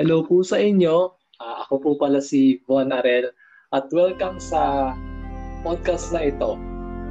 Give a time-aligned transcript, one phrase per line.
[0.00, 1.12] Hello po sa inyo.
[1.44, 3.36] Uh, ako po pala si Von Arel
[3.76, 4.96] at welcome sa
[5.60, 6.56] podcast na ito.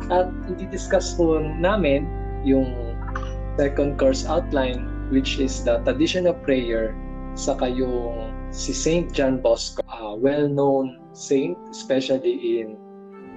[0.09, 2.09] At i-discuss po namin
[2.41, 2.97] yung
[3.61, 6.97] second course outline which is the traditional prayer
[7.37, 12.73] sa kayong si Saint John Bosco, a well-known saint especially in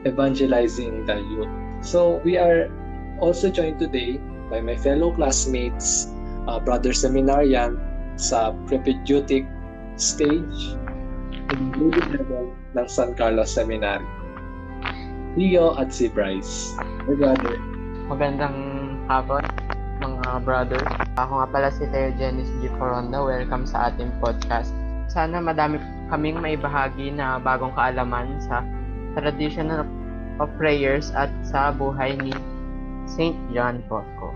[0.09, 1.53] evangelizing the youth.
[1.85, 2.73] So we are
[3.21, 4.17] also joined today
[4.49, 6.09] by my fellow classmates,
[6.49, 9.45] uh, brother seminarian sa propedeutic
[9.97, 10.77] stage
[11.53, 14.05] including level ng San Carlos Seminary.
[15.37, 16.77] Leo at si Bryce.
[17.09, 17.57] Hey, brother.
[18.09, 18.57] Magandang
[19.09, 19.45] hapon,
[20.01, 20.83] mga brother.
[21.17, 22.69] Ako nga pala si Theo Genis G.
[22.77, 23.21] Coronda.
[23.25, 24.73] Welcome sa ating podcast.
[25.09, 25.81] Sana madami
[26.13, 28.61] kaming may bahagi na bagong kaalaman sa
[29.17, 29.89] traditional
[30.41, 32.33] of prayers at sa buhay ni
[33.09, 33.37] St.
[33.53, 34.33] John Bosco.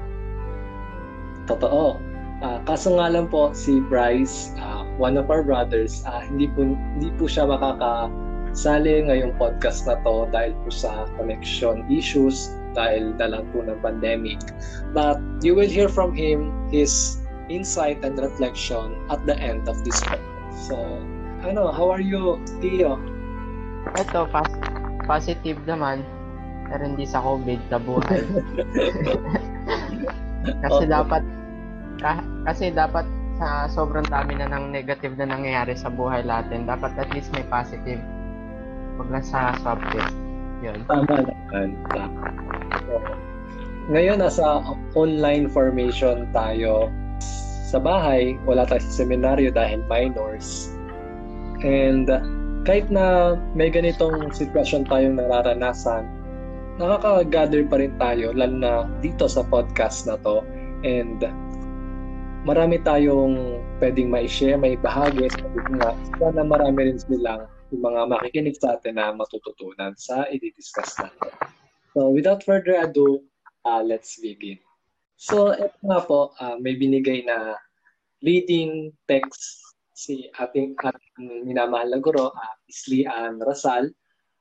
[1.44, 2.00] Totoo.
[2.44, 6.68] Uh, kaso nga lang po si Bryce, uh, one of our brothers, uh, hindi po
[6.68, 13.32] hindi po siya makakasali ngayong podcast na to dahil po sa connection issues dahil na
[13.32, 14.36] lang po ng pandemic.
[14.92, 17.16] But you will hear from him his
[17.48, 20.68] insight and reflection at the end of this podcast.
[20.68, 20.76] So,
[21.40, 23.00] ano, how are you, Tio?
[23.96, 24.60] Ito, pas-
[25.08, 26.04] positive naman.
[26.68, 28.22] Pero hindi sa COVID buhay.
[30.66, 30.90] Kasi okay.
[30.90, 31.22] dapat
[32.46, 33.04] kasi dapat
[33.36, 37.44] sa sobrang dami na ng negative na nangyayari sa buhay natin, dapat at least may
[37.52, 38.00] positive.
[38.96, 40.12] Huwag lang sa subject.
[40.64, 40.80] Yun.
[40.88, 41.76] Tama naman.
[43.92, 44.64] Ngayon, nasa
[44.96, 46.88] online formation tayo
[47.68, 48.40] sa bahay.
[48.48, 50.72] Wala tayo sa seminaryo dahil minors.
[51.60, 52.08] And
[52.64, 56.08] kahit na may ganitong sitwasyon tayong nararanasan,
[56.80, 58.72] nakaka-gather pa rin tayo, lalo na
[59.04, 60.40] dito sa podcast na to.
[60.82, 61.20] And
[62.46, 65.26] marami tayong pwedeng ma-share, may bahagi.
[65.34, 65.90] Sabi ko nga,
[66.22, 71.34] sana marami rin silang yung mga makikinig sa atin na matututunan sa i-discuss natin.
[71.90, 73.26] So without further ado,
[73.66, 74.62] uh, let's begin.
[75.18, 77.58] So ito nga po, uh, may binigay na
[78.22, 79.66] reading text
[79.98, 83.90] si ating, ating minamahal na guro, uh, Isli Ann Rasal.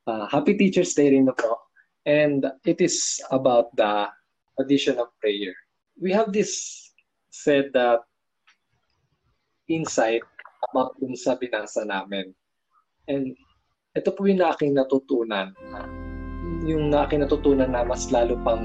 [0.05, 1.57] Uh, Happy Teacher's Day rin na po.
[2.05, 4.13] And it is about the
[4.61, 5.57] addition of prayer.
[5.97, 6.84] We have this
[7.35, 8.00] said that
[9.68, 10.23] insight
[10.72, 12.31] about dun sa binasa namin.
[13.12, 13.35] And
[13.97, 15.51] ito po yung aking natutunan.
[16.63, 18.63] Yung aking natutunan na mas lalo pang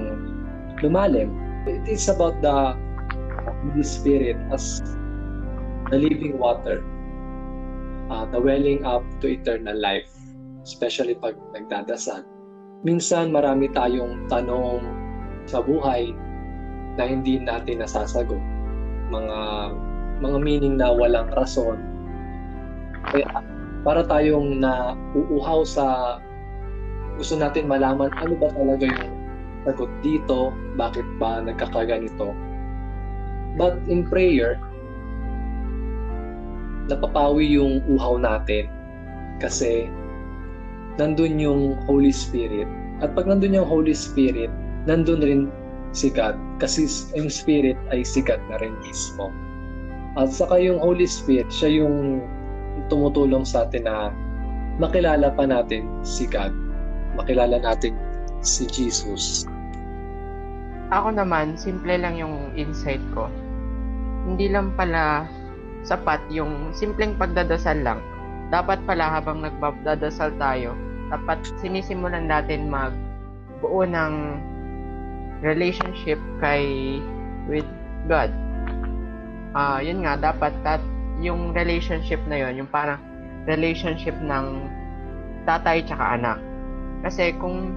[0.81, 1.35] lumalim.
[1.67, 2.79] It is about the
[3.45, 4.81] Holy Spirit as
[5.91, 6.81] the living water.
[8.11, 10.09] Uh, the welling up to eternal life.
[10.63, 12.27] Especially pag nagdadasal.
[12.81, 14.81] Minsan marami tayong tanong
[15.47, 16.11] sa buhay
[16.97, 18.59] na hindi natin nasasagot
[19.10, 19.38] mga
[20.21, 21.76] mga meaning na walang rason.
[23.10, 23.26] Kaya
[23.82, 26.19] para tayong na uuhaw sa
[27.16, 29.12] gusto natin malaman ano ba talaga yung
[29.69, 32.32] sagot dito, bakit ba nagkakaganito.
[33.60, 34.56] But in prayer,
[36.88, 38.71] napapawi yung uhaw natin
[39.42, 39.91] kasi
[40.97, 42.69] nandun yung Holy Spirit.
[43.00, 44.53] At pag nandun yung Holy Spirit,
[44.84, 45.42] nandun rin
[45.91, 46.87] si God kasi
[47.19, 49.31] yung Spirit ay si God na rin mismo.
[50.19, 52.23] At saka yung Holy Spirit, siya yung
[52.91, 54.11] tumutulong sa atin na
[54.83, 56.51] makilala pa natin si God.
[57.15, 57.95] Makilala natin
[58.43, 59.47] si Jesus.
[60.91, 63.31] Ako naman, simple lang yung insight ko.
[64.27, 65.31] Hindi lang pala
[65.87, 68.03] sapat yung simpleng pagdadasal lang.
[68.51, 70.75] Dapat pala habang nagdadasal tayo,
[71.09, 74.12] dapat sinisimulan natin magbuo ng
[75.41, 76.99] relationship kay
[77.49, 77.67] with
[78.09, 78.33] God.
[79.56, 80.81] Ah, uh, yun nga dapat that
[81.21, 83.01] yung relationship na yun, yung parang
[83.45, 84.69] relationship ng
[85.45, 86.39] tatay tsaka anak.
[87.05, 87.73] Kasi kung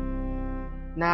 [0.94, 1.10] na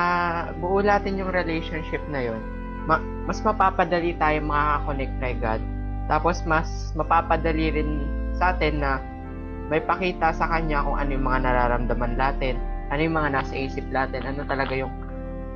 [0.60, 2.42] buo natin yung relationship na yun,
[2.90, 5.62] ma- mas mapapadali tayo makaka-connect kay God.
[6.10, 7.90] Tapos mas mapapadali rin
[8.36, 9.00] sa atin na
[9.70, 12.58] may pakita sa Kanya kung ano yung mga nararamdaman natin,
[12.90, 14.90] ano yung mga nasa isip natin, ano talaga yung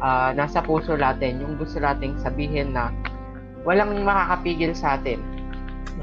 [0.04, 2.92] uh, nasa puso natin, yung gusto nating sabihin na
[3.64, 5.24] walang makakapigil sa atin.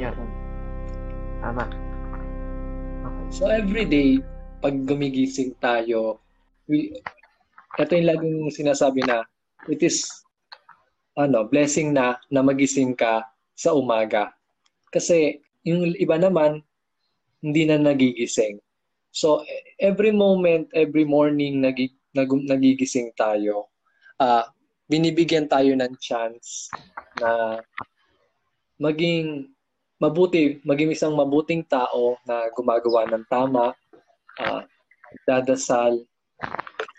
[0.01, 0.17] Yun.
[1.45, 1.69] Tama.
[3.05, 3.27] Okay.
[3.29, 4.25] So every day,
[4.65, 6.17] pag gumigising tayo,
[6.65, 6.97] we,
[7.77, 9.29] ito yung laging sinasabi na,
[9.69, 10.09] it is
[11.21, 14.33] ano, blessing na na magising ka sa umaga.
[14.89, 16.65] Kasi yung iba naman,
[17.45, 18.57] hindi na nagigising.
[19.13, 19.45] So
[19.77, 21.77] every moment, every morning nag,
[22.17, 23.70] nag, nagigising tayo,
[24.21, 24.45] uh,
[24.87, 26.69] binibigyan tayo ng chance
[27.19, 27.59] na
[28.77, 29.49] maging
[30.01, 33.73] mabuti, maging isang mabuting tao na gumagawa ng tama,
[34.41, 34.63] uh,
[35.25, 36.05] dadasal.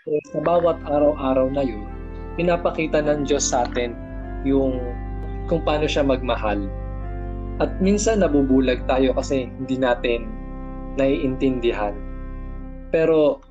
[0.02, 1.86] So, sa bawat araw-araw na yun,
[2.34, 3.94] pinapakita ng Diyos sa atin
[4.42, 4.78] yung
[5.46, 6.66] kung paano siya magmahal.
[7.62, 10.26] At minsan nabubulag tayo kasi hindi natin
[10.98, 11.94] naiintindihan.
[12.90, 13.42] Pero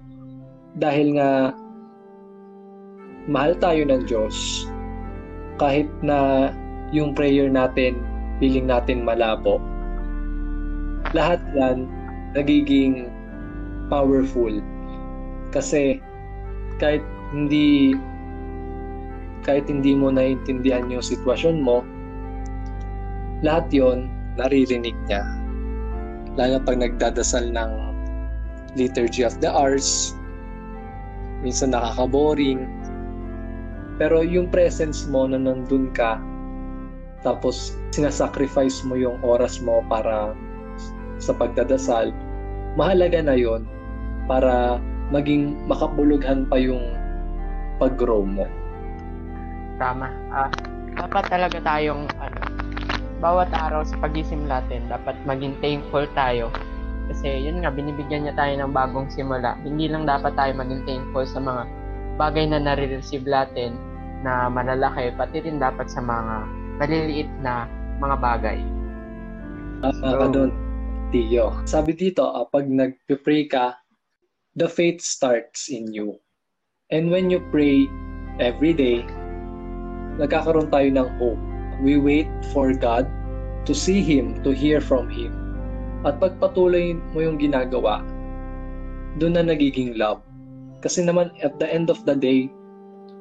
[0.75, 1.51] dahil nga
[3.29, 4.65] mahal tayo ng Diyos,
[5.62, 6.50] kahit na
[6.89, 8.01] yung prayer natin,
[8.41, 9.62] feeling natin malabo,
[11.13, 11.85] lahat yan
[12.33, 13.12] nagiging
[13.91, 14.51] powerful.
[15.51, 16.00] Kasi
[16.79, 17.03] kahit
[17.35, 17.94] hindi
[19.41, 21.81] kahit hindi mo naiintindihan yung sitwasyon mo,
[23.41, 24.06] lahat yon
[24.38, 25.25] naririnig niya.
[26.38, 27.71] Lalo pag nagdadasal ng
[28.79, 30.15] Liturgy of the Hours,
[31.44, 32.63] minsan nakaka-boring.
[34.01, 36.18] Pero yung presence mo na nandun ka,
[37.21, 40.33] tapos sinasacrifice mo yung oras mo para
[41.21, 42.09] sa pagdadasal,
[42.74, 43.62] mahalaga na yon
[44.25, 44.81] para
[45.13, 46.81] maging makabulughan pa yung
[47.77, 48.50] pag-grow mo.
[49.77, 50.09] Tama.
[50.33, 50.50] Ah,
[50.98, 52.42] dapat talaga tayong ano,
[53.21, 56.50] bawat araw sa pagising natin, dapat maging thankful tayo.
[57.06, 59.53] Kasi yun nga, binibigyan niya tayo ng bagong simula.
[59.62, 61.69] Hindi lang dapat tayo maging thankful sa mga
[62.18, 63.90] bagay na nare-receive natin
[64.21, 66.35] na malalaki, pati rin dapat sa mga
[66.81, 67.69] maliliit na
[68.01, 68.59] mga bagay.
[69.81, 70.51] Uh, so, doon,
[71.09, 71.53] Tio.
[71.65, 73.77] Sabi dito, uh, pag nag-pray ka,
[74.57, 76.18] the faith starts in you.
[76.91, 77.88] And when you pray
[78.38, 79.06] every day,
[80.19, 81.41] nagkakaroon tayo ng hope.
[81.81, 83.09] We wait for God
[83.65, 85.33] to see Him, to hear from Him.
[86.06, 88.06] At pagpatuloy mo yung ginagawa,
[89.17, 90.21] doon na nagiging love.
[90.81, 92.50] Kasi naman at the end of the day,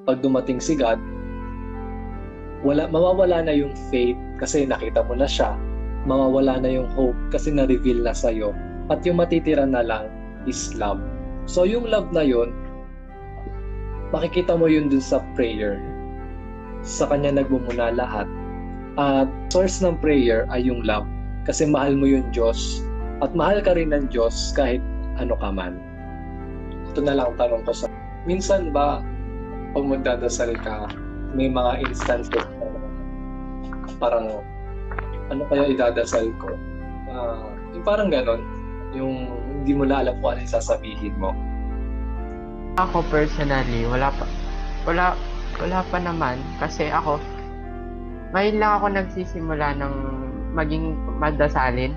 [0.08, 1.00] pag dumating si God,
[2.64, 5.56] wala, mawawala na yung faith kasi nakita mo na siya.
[6.08, 8.52] Mawawala na yung hope kasi na-reveal na sa'yo.
[8.88, 10.08] At yung matitira na lang
[10.49, 11.00] is love.
[11.44, 12.52] So yung love na yun,
[14.12, 15.81] makikita mo yun dun sa prayer
[16.81, 18.29] sa Kanya nagmumuna lahat.
[18.96, 21.06] At source ng prayer ay yung love.
[21.44, 22.85] Kasi mahal mo yung Diyos.
[23.20, 24.81] At mahal ka rin ng Diyos kahit
[25.20, 25.81] ano ka man.
[26.93, 27.87] Ito na lang tanong ko sa...
[28.29, 29.00] Minsan ba,
[29.70, 30.90] pag magdadasal ka,
[31.34, 32.67] may mga instances na
[34.02, 34.43] parang
[35.31, 36.50] ano kaya idadasal ko?
[37.06, 38.43] Uh, yung parang ganon.
[38.90, 39.31] Yung
[39.62, 41.31] hindi mo na alam kung ano yung sasabihin mo.
[42.82, 44.26] Ako personally, wala pa.
[44.88, 45.14] Wala,
[45.62, 47.20] wala pa naman kasi ako
[48.31, 49.94] ngayon lang ako nagsisimula ng
[50.55, 51.94] maging magdasalin.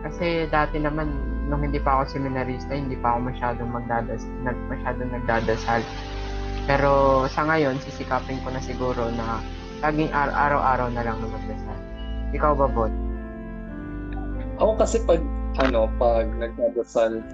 [0.00, 1.10] Kasi dati naman
[1.50, 5.82] nung hindi pa ako seminarista, hindi pa ako masyadong magdadas nag masyadong nagdadasal.
[6.68, 9.40] Pero sa ngayon, sisikapin ko na siguro na
[9.80, 11.78] laging ar- araw-araw na lang magdasal.
[12.36, 12.92] Ikaw ba, Bot?
[14.60, 15.24] Ako kasi pag
[15.58, 17.24] ano, pag nagdadasal,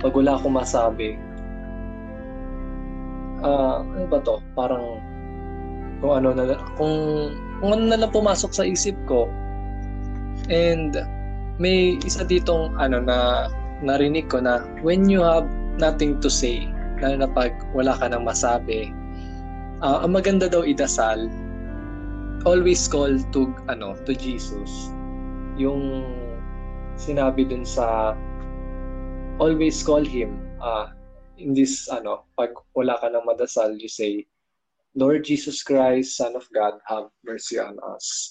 [0.00, 1.20] pag wala akong masabi,
[3.44, 4.40] uh, ano ba to?
[4.56, 4.96] Parang
[6.00, 6.94] kung ano na kung
[7.60, 9.28] kung ano na lang pumasok sa isip ko.
[10.48, 10.96] And
[11.60, 13.46] may isa ditong ano na
[13.84, 15.46] narinig ko na when you have
[15.76, 16.71] nothing to say,
[17.02, 18.94] lalo na pag wala ka nang masabi,
[19.82, 21.26] uh, ang maganda daw idasal,
[22.46, 24.70] always call to ano to Jesus.
[25.58, 26.06] Yung
[26.94, 28.14] sinabi dun sa
[29.42, 30.94] always call him uh,
[31.42, 34.22] in this ano, pag wala ka nang madasal, you say,
[34.94, 38.30] Lord Jesus Christ, Son of God, have mercy on us.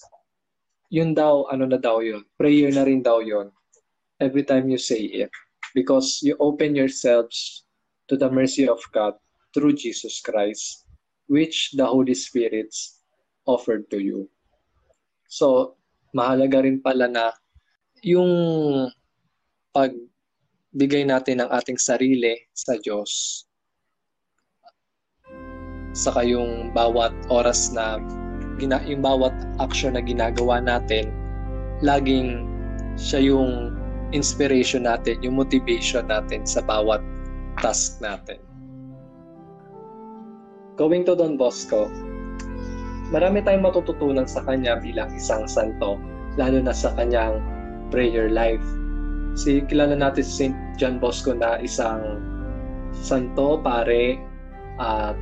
[0.92, 2.24] Yun daw, ano na daw yun?
[2.40, 3.50] Prayer na rin daw yun.
[4.22, 5.32] Every time you say it.
[5.74, 7.64] Because you open yourselves
[8.12, 9.16] to the mercy of God
[9.56, 10.84] through Jesus Christ,
[11.32, 12.76] which the Holy Spirit
[13.48, 14.28] offered to you.
[15.32, 15.80] So,
[16.12, 17.32] mahalaga rin pala na
[18.04, 18.28] yung
[19.72, 19.96] pag
[20.76, 23.44] bigay natin ng ating sarili sa Diyos.
[25.96, 27.96] Saka yung bawat oras na
[28.60, 31.12] gina, yung bawat action na ginagawa natin,
[31.80, 32.44] laging
[33.00, 33.72] siya yung
[34.12, 37.00] inspiration natin, yung motivation natin sa bawat
[37.60, 38.40] task natin.
[40.80, 41.92] Going to Don Bosco,
[43.12, 46.00] marami tayong matututunan sa kanya bilang isang santo,
[46.40, 47.44] lalo na sa kanyang
[47.92, 48.64] prayer life
[49.36, 50.58] si kilala natin si St.
[50.76, 52.20] John Bosco na isang
[52.92, 54.20] santo, pare,
[54.82, 55.16] at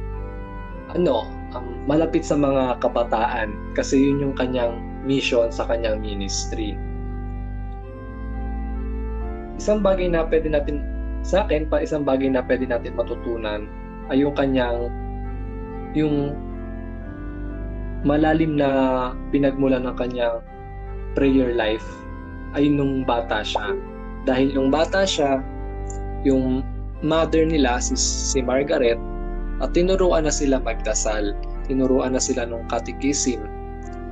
[0.98, 6.74] ano, um, malapit sa mga kabataan kasi yun yung kanyang mission sa kanyang ministry.
[9.60, 10.82] Isang bagay na pwede natin,
[11.24, 13.68] sa akin pa isang bagay na pwede natin matutunan
[14.10, 14.90] ay yung kanyang,
[15.94, 16.34] yung
[18.08, 18.70] malalim na
[19.30, 20.40] pinagmula ng kanyang
[21.14, 21.86] prayer life
[22.58, 23.76] ay nung bata siya.
[24.26, 25.44] Dahil nung bata siya,
[26.24, 26.64] yung
[27.06, 29.00] mother nila, si, si Margaret,
[29.60, 31.36] at tinuruan na sila magdasal.
[31.68, 33.46] Tinuruan na sila nung catechism,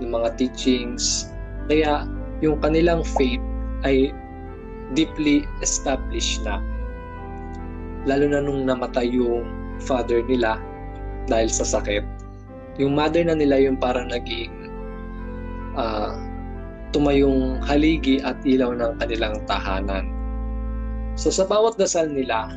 [0.04, 1.32] ng mga teachings.
[1.72, 2.06] Kaya
[2.44, 3.42] yung kanilang faith
[3.84, 4.14] ay
[4.94, 6.62] deeply established na.
[8.08, 9.44] Lalo na nung namatay yung
[9.84, 10.58] father nila
[11.28, 12.02] dahil sa sakit.
[12.80, 14.72] Yung mother na nila yung parang naging
[15.76, 16.16] ah,
[16.96, 20.08] tumayong haligi at ilaw ng kanilang tahanan.
[21.20, 22.48] So sa bawat dasal nila,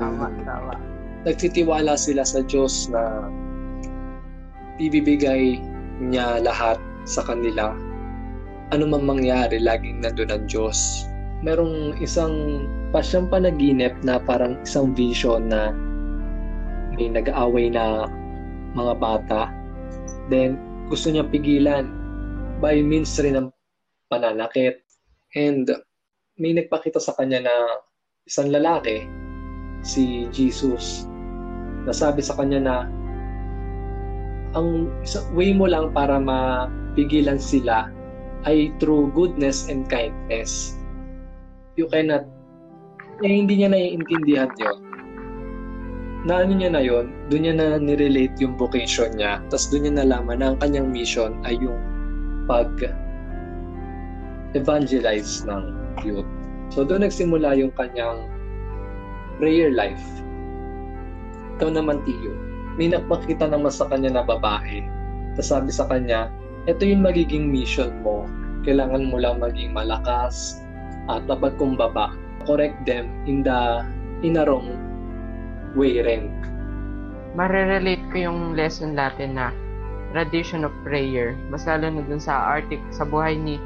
[0.00, 0.74] Tama, tama.
[1.28, 3.28] nagtitiwala sila sa Diyos na
[4.80, 5.60] ibibigay
[6.00, 7.76] niya lahat sa kanila.
[8.72, 11.04] Ano man mangyari, laging nandun ang Diyos.
[11.44, 15.72] Merong isang pasyang panaginip na parang isang vision na
[16.94, 18.06] may nag-aaway na
[18.76, 19.40] mga bata.
[20.28, 20.60] Then,
[20.92, 21.88] gusto niya pigilan
[22.60, 23.48] by means rin ng
[24.12, 24.84] pananakit.
[25.32, 25.64] And
[26.36, 27.54] may nagpakita sa kanya na
[28.28, 29.08] isang lalaki
[29.80, 31.08] si Jesus.
[31.88, 32.76] Nasabi sa kanya na
[34.52, 34.92] ang
[35.32, 37.88] way mo lang para mapigilan sila
[38.44, 40.76] ay through goodness and kindness.
[41.80, 42.28] You cannot,
[43.22, 44.78] eh, hindi niya naiintindihan yun.
[46.22, 50.06] Na ano niya na yun, doon niya na nirelate yung vocation niya, tapos doon niya
[50.06, 51.78] nalaman na ang kanyang mission ay yung
[52.46, 52.70] pag
[54.54, 55.74] evangelize ng
[56.06, 56.28] youth.
[56.70, 58.30] So doon nagsimula yung kanyang
[59.42, 60.02] prayer life.
[61.58, 62.32] Ikaw naman, Tiyo,
[62.78, 64.86] may nakmakita naman sa kanya na babae.
[65.36, 66.32] Tapos sabi sa kanya,
[66.70, 68.24] ito yung magiging mission mo.
[68.62, 70.62] Kailangan mo lang maging malakas
[71.10, 72.14] at mapagkumbaba.
[72.42, 73.86] Correct them in the
[74.26, 74.72] in a wrong
[75.78, 76.28] way rin.
[77.32, 79.54] Marerelate ko yung lesson natin na
[80.12, 81.32] tradition of prayer.
[81.48, 83.56] Mas lalo na dun sa artic sa buhay ni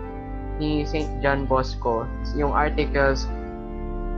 [0.57, 1.21] ni St.
[1.21, 3.29] John Bosco, yung articles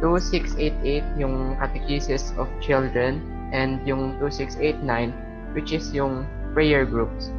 [0.00, 3.18] 2688 yung Catechesis of Children
[3.50, 5.10] and yung 2689
[5.56, 6.22] which is yung
[6.54, 7.34] prayer groups.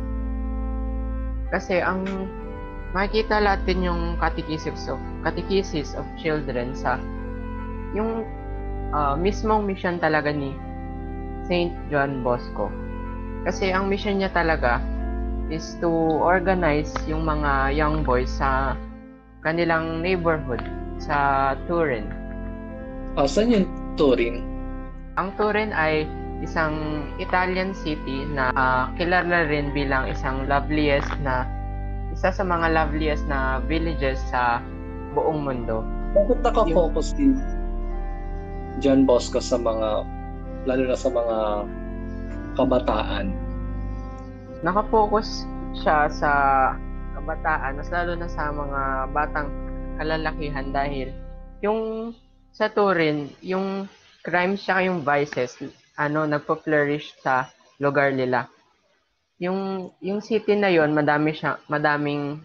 [1.49, 2.03] Kasi ang
[2.91, 6.97] makikita natin yung Catechesis of Catechesis of Children sa
[7.93, 8.23] yung
[8.93, 10.53] ah, mismong mission talaga ni
[11.49, 11.73] St.
[11.89, 12.69] John Bosco.
[13.43, 14.83] Kasi ang mission niya talaga
[15.49, 15.89] is to
[16.21, 18.77] organize yung mga young boys sa
[19.41, 20.61] kanilang neighborhood
[21.01, 22.05] sa Turin.
[23.17, 24.45] Ah, saan yung Turin?
[25.17, 26.05] Ang Turin ay
[26.39, 31.43] isang Italian city na ah, kilala rin bilang isang loveliest na
[32.13, 34.63] isa sa mga loveliest na villages sa
[35.13, 35.81] buong mundo.
[36.13, 37.33] Bakit nakafocus si
[38.81, 40.05] John Bosco sa mga,
[40.65, 41.37] lalo na sa mga
[42.57, 43.25] kabataan?
[44.65, 45.45] Nakapokus
[45.77, 46.31] siya sa
[47.15, 48.81] kabataan, mas lalo na sa mga
[49.13, 49.49] batang
[49.99, 51.11] kalalakihan dahil
[51.59, 52.11] yung
[52.55, 53.85] sa Turin, yung
[54.25, 55.59] crimes siya yung vices,
[55.99, 58.47] ano, nagpo-flourish sa lugar nila.
[59.39, 62.43] Yung yung city na yon, madami siya, madaming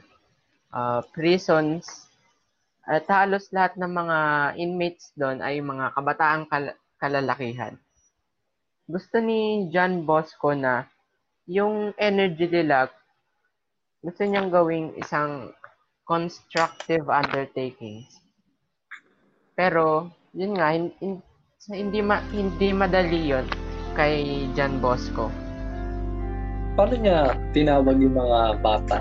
[0.71, 2.03] ah, prisons
[2.84, 4.18] at halos lahat ng mga
[4.60, 7.76] inmates doon ay mga kabataang kal- kalalakihan.
[8.84, 10.84] Gusto ni John Bosco na
[11.48, 12.92] yung energy nila
[14.04, 15.48] gusto niyang gawing isang
[16.04, 18.20] constructive undertakings.
[19.56, 21.24] Pero, yun nga, hin- hin-
[21.72, 23.48] hindi, ma, hindi madali yon
[23.96, 25.32] kay John Bosco.
[26.76, 29.00] Paano niya tinawag yung mga bata?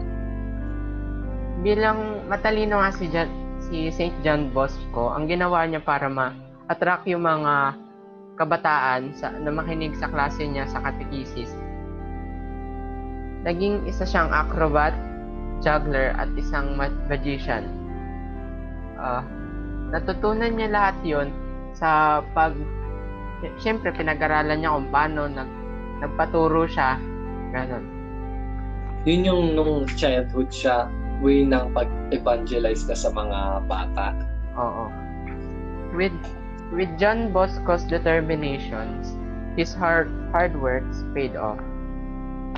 [1.59, 3.27] Bilang matalino nga si, John,
[3.73, 4.13] si St.
[4.21, 7.73] John Bosco, ang ginawa niya para ma-attract yung mga
[8.37, 11.49] kabataan sa, na makinig sa klase niya sa catechesis.
[13.41, 14.93] Naging isa siyang acrobat,
[15.65, 17.65] juggler, at isang ma- magician.
[19.01, 19.25] Ah,
[19.89, 21.27] natutunan niya lahat yon
[21.73, 22.53] sa pag...
[23.57, 25.49] Siyempre, pinag-aralan niya kung paano nag,
[26.05, 27.01] nagpaturo siya.
[27.49, 27.85] Ganon.
[29.03, 30.87] Yun yung nung childhood siya,
[31.23, 34.11] way ng pag-evangelize na sa mga bata.
[34.59, 34.91] Oo.
[35.95, 36.13] With
[36.75, 39.15] with John Bosco's determinations,
[39.55, 41.57] his hard hard works paid off.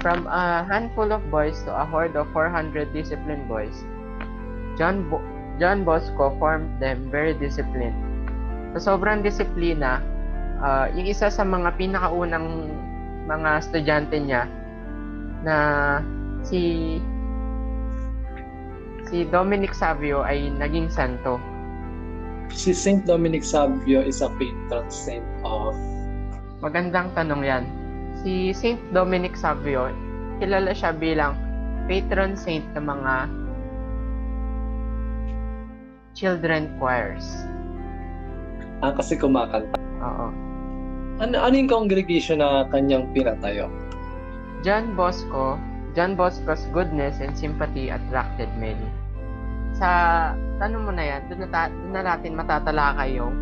[0.03, 3.73] From a handful of boys to a horde of 400 disciplined boys,
[4.75, 5.23] John Bo-
[5.55, 7.95] John Bosco formed them very disciplined.
[8.75, 10.03] Sa sobrang disiplina,
[10.59, 12.75] ah, yung isa sa mga pinakaunang
[13.23, 14.51] mga estudyante niya
[15.47, 15.57] na
[16.43, 16.99] si
[19.09, 21.37] si Dominic Savio ay naging santo.
[22.49, 25.73] Si Saint Dominic Savio is a patron saint of
[26.63, 27.63] Magandang tanong yan.
[28.25, 29.91] Si Saint Dominic Savio,
[30.41, 31.37] kilala siya bilang
[31.85, 33.13] patron saint ng mga
[36.15, 37.45] children choirs.
[38.81, 39.77] Ah, kasi kumakanta.
[40.01, 40.27] Oo.
[41.21, 43.69] Ano, ano yung congregation na kanyang pinatayo?
[44.65, 45.59] John Bosco,
[45.95, 48.83] John Bosco's goodness and sympathy attracted many.
[49.79, 49.89] Sa
[50.59, 53.33] tanong mo na yan, doon na, ta- doon na natin matatalakay yung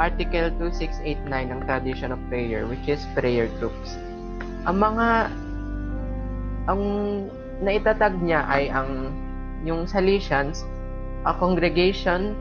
[0.00, 4.00] Article 2689 ng Tradition of Prayer, which is prayer groups.
[4.64, 5.28] Ang mga,
[6.72, 6.82] ang
[7.60, 9.12] naitatag niya ay ang,
[9.68, 10.64] yung Salesians,
[11.28, 12.32] a congregation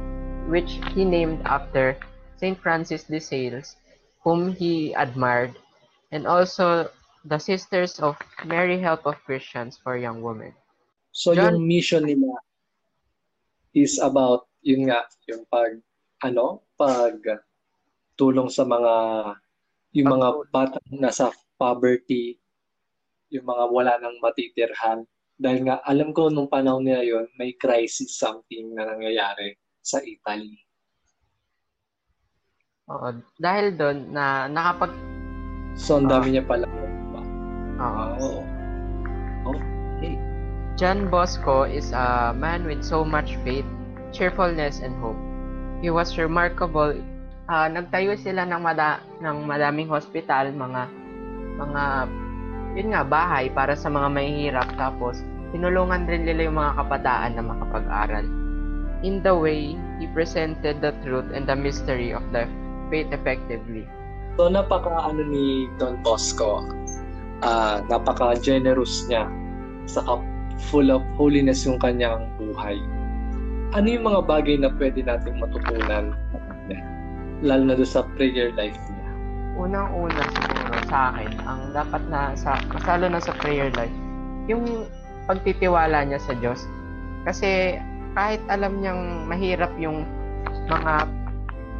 [0.48, 2.00] which he named after
[2.40, 2.56] St.
[2.56, 3.76] Francis de Sales,
[4.24, 5.52] whom he admired,
[6.16, 6.88] and also
[7.26, 10.56] the Sisters of Mary Help of Christians for Young Women.
[11.12, 12.32] So John- yung mission nila
[13.76, 15.80] is about yun nga, yung pag
[16.24, 17.16] ano, pag
[18.20, 18.94] tulong sa mga
[19.96, 22.38] yung mga batang nasa poverty,
[23.34, 25.04] yung mga wala nang matitirhan.
[25.40, 30.60] Dahil nga, alam ko nung panahon nila yon may crisis something na nangyayari sa Italy.
[32.92, 34.92] Oo, dahil doon na nakapag
[35.80, 36.68] So, ang dami niya pala.
[37.80, 38.44] Oo.
[39.48, 39.58] Oo.
[40.00, 40.16] Okay.
[40.80, 43.68] John Bosco is a man with so much faith,
[44.16, 45.20] cheerfulness, and hope.
[45.84, 46.96] He was remarkable.
[47.52, 50.88] Ah, nagtayo sila ng, mada ng madaming hospital, mga
[51.60, 51.84] mga
[52.80, 55.20] yun nga bahay para sa mga mahihirap tapos
[55.52, 58.26] tinulungan rin nila yung mga kabataan na makapag-aral.
[59.02, 62.46] In the way, he presented the truth and the mystery of the
[62.94, 63.88] faith effectively.
[64.38, 66.64] So, napaka ano ni Don Bosco,
[67.44, 69.28] ah napaka generous niya,
[69.88, 70.20] saka
[70.70, 72.78] full of holiness yung kanyang buhay.
[73.78, 76.78] Ano yung mga bagay na pwede nating matutunan sa?
[77.46, 79.10] Lalo na sa prayer life niya.
[79.56, 83.94] Unang-una siguro sa akin, ang dapat na sa masalo na sa prayer life,
[84.52, 84.90] yung
[85.30, 86.66] pagtitiwala niya sa Diyos.
[87.24, 87.78] Kasi
[88.18, 90.04] kahit alam niyang mahirap yung
[90.68, 90.94] mga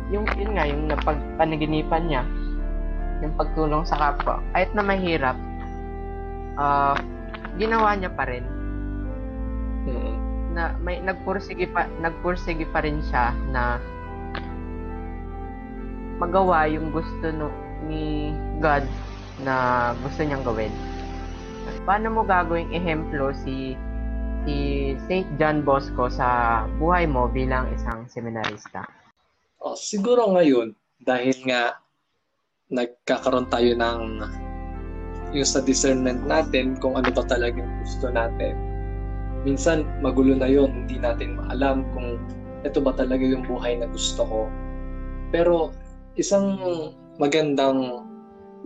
[0.10, 2.24] yung yun nga yung napagpanaginipan niya
[3.22, 5.38] yung pagtulong sa kapwa kahit na mahirap
[6.60, 7.00] ah
[7.56, 8.44] ginawa niya pa rin
[10.54, 13.80] na may nagpursige pa nagpursige pa rin siya na
[16.20, 17.48] magawa yung gusto no,
[17.88, 18.84] ni God
[19.40, 19.56] na
[20.04, 20.74] gusto niyang gawin.
[21.88, 23.80] Paano mo gagawing ehemplo si
[24.44, 24.56] si
[25.08, 25.28] St.
[25.40, 28.84] John Bosco sa buhay mo bilang isang seminarista?
[29.64, 31.80] Oh, siguro ngayon, dahil nga
[32.68, 34.00] nagkakaroon tayo ng
[35.34, 38.58] yung sa discernment natin kung ano ba talaga yung gusto natin.
[39.46, 42.20] Minsan magulo na yon hindi natin maalam kung
[42.68, 44.42] ito ba talaga yung buhay na gusto ko.
[45.32, 45.72] Pero
[46.20, 46.60] isang
[47.22, 48.04] magandang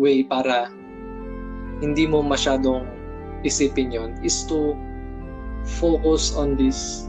[0.02, 0.71] way para
[1.84, 2.88] hindi mo masyadong
[3.43, 4.73] isipin yon is to
[5.78, 7.06] focus on this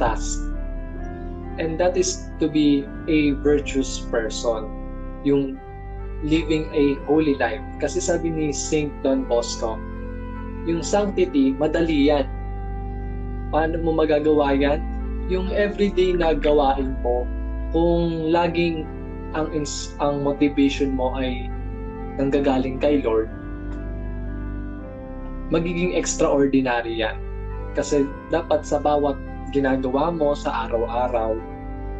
[0.00, 0.40] task.
[1.58, 4.70] And that is to be a virtuous person.
[5.26, 5.58] Yung
[6.26, 7.62] living a holy life.
[7.78, 9.78] Kasi sabi ni Saint Don Bosco,
[10.66, 12.26] yung sanctity, madali yan.
[13.48, 14.82] Paano mo magagawa yan?
[15.32, 17.24] Yung everyday na gawain mo,
[17.72, 18.84] kung laging
[19.36, 19.52] ang
[20.00, 21.52] ang motivation mo ay
[22.16, 23.28] nanggagaling kay Lord,
[25.52, 27.16] magiging extraordinary yan.
[27.76, 29.16] Kasi dapat sa bawat
[29.52, 31.36] ginagawa mo sa araw-araw,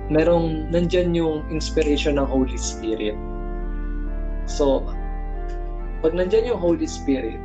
[0.09, 3.16] merong nandyan yung inspiration ng Holy Spirit.
[4.48, 4.80] So,
[6.00, 7.37] pag nandyan yung Holy Spirit,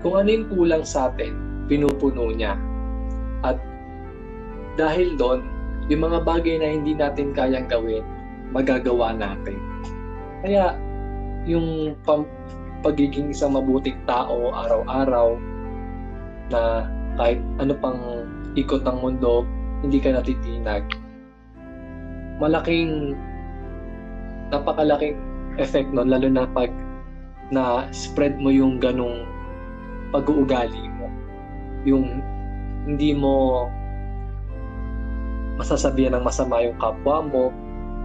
[0.00, 1.36] kung ano yung kulang sa atin,
[1.68, 2.56] pinupuno niya.
[3.44, 3.60] At
[4.80, 5.44] dahil doon,
[5.92, 8.00] yung mga bagay na hindi natin kayang gawin,
[8.48, 9.60] magagawa natin.
[10.40, 10.72] Kaya,
[11.44, 12.30] yung pam-
[12.80, 15.36] pagiging isang mabuting tao araw-araw
[16.48, 18.00] na kahit ano pang
[18.56, 19.44] ikot ng mundo,
[19.84, 20.86] hindi ka natitinag.
[22.38, 23.18] Malaking,
[24.54, 25.18] napakalaking
[25.58, 26.70] effect nun, lalo na pag
[27.48, 29.24] na spread mo yung ganong
[30.12, 31.06] pag-uugali mo.
[31.84, 32.20] Yung
[32.88, 33.66] hindi mo
[35.58, 37.44] masasabihan ng masama yung kapwa mo,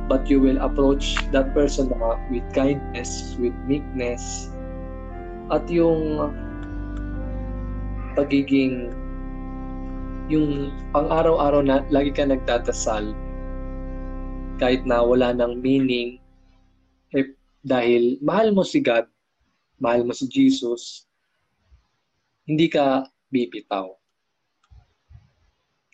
[0.10, 4.52] but you will approach that person na with kindness, with meekness,
[5.54, 6.34] at yung
[8.18, 8.90] pagiging
[10.32, 13.12] yung pang-araw-araw na lagi ka nagdadasal
[14.62, 16.23] kahit na wala ng meaning
[17.64, 19.08] dahil mahal mo si God,
[19.80, 21.08] mahal mo si Jesus,
[22.44, 23.88] hindi ka bibitaw.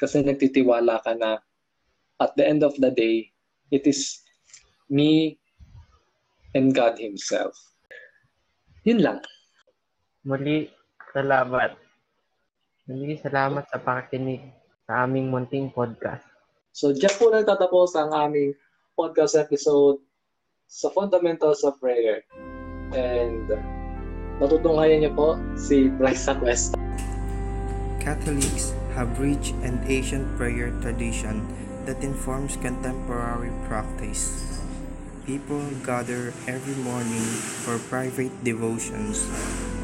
[0.02, 1.38] Kasi nagtitiwala ka na
[2.18, 3.30] at the end of the day,
[3.70, 4.26] it is
[4.90, 5.38] me
[6.58, 7.54] and God Himself.
[8.84, 9.22] Yun lang.
[10.26, 10.74] Muli,
[11.14, 11.78] salamat.
[12.90, 14.42] Muli, salamat sa pakikinig
[14.90, 16.26] sa aming munting podcast.
[16.74, 18.58] So, dyan po nagtatapos ang aming
[18.98, 20.02] podcast episode
[20.70, 22.22] sa Fundamentals of Prayer.
[22.94, 23.50] And
[24.38, 26.78] matutunghayan niyo po si Bryce Cuesta.
[27.98, 31.42] Catholics have rich and ancient prayer tradition
[31.90, 34.46] that informs contemporary practice.
[35.26, 37.26] People gather every morning
[37.66, 39.26] for private devotions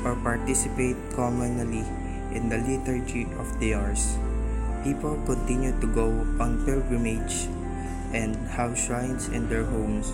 [0.05, 1.85] or participate communally
[2.33, 4.17] in the liturgy of the hours.
[4.85, 7.49] People continue to go on pilgrimage
[8.13, 10.13] and have shrines in their homes.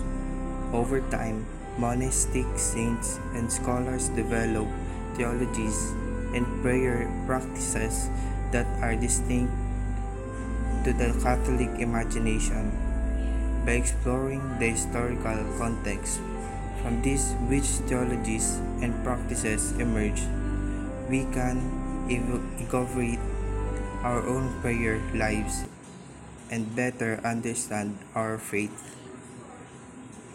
[0.72, 1.44] Over time,
[1.76, 4.66] monastic saints and scholars develop
[5.14, 5.92] theologies
[6.32, 8.08] and prayer practices
[8.52, 9.52] that are distinct
[10.84, 12.72] to the Catholic imagination.
[13.64, 16.18] By exploring the historical context
[16.82, 20.24] from this which theologies and practices emerge,
[21.06, 21.60] we can
[22.08, 23.20] evaluate
[24.02, 25.64] our own prayer lives
[26.50, 29.01] and better understand our faith.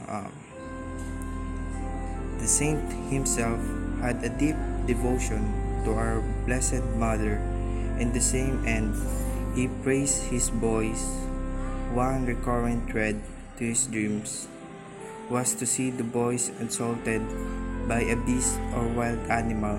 [0.08, 0.32] Um,
[2.40, 3.60] the saint himself
[4.00, 4.56] had a deep
[4.88, 5.44] devotion
[5.84, 7.44] to our Blessed Mother.
[8.00, 8.96] In the same end,
[9.56, 11.02] he praised his boys.
[11.92, 13.20] One recurrent thread
[13.58, 14.48] to his dreams
[15.30, 17.20] was to see the boys insulted
[17.88, 19.76] by a beast or wild animal,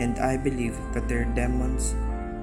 [0.00, 1.92] and I believe that their demons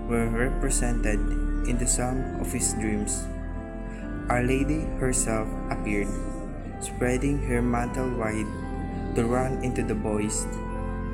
[0.10, 1.18] were represented
[1.66, 3.26] in the sum of his dreams.
[4.30, 6.10] Our Lady herself appeared,
[6.82, 8.50] spreading her mantle wide
[9.16, 10.46] to run into the boys.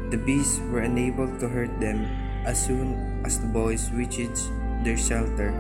[0.10, 2.08] The beasts were unable to hurt them
[2.48, 4.48] as soon as the boys reached
[4.84, 5.52] their shelter.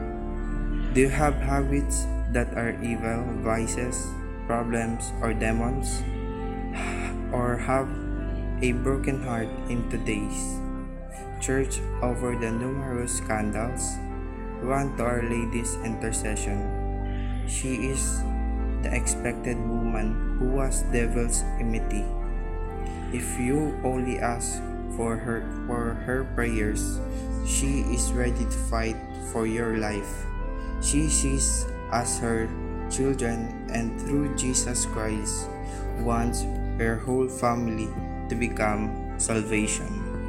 [0.96, 4.08] Do you have habits that are evil, vices,
[4.48, 6.02] problems, or demons?
[7.36, 7.91] Or have
[8.63, 10.63] a broken heart in today's
[11.43, 14.00] church over the numerous scandals?
[14.63, 16.63] Run to Our Lady's intercession.
[17.52, 18.24] She is
[18.84, 22.06] the expected woman who was devil's enmity.
[23.13, 24.62] If you only ask
[24.96, 27.00] for her for her prayers,
[27.46, 28.98] she is ready to fight
[29.32, 30.26] for your life.
[30.82, 32.50] She sees as her
[32.92, 35.48] children and through Jesus Christ
[36.04, 36.44] wants
[36.78, 37.90] her whole family
[38.30, 39.97] to become salvation.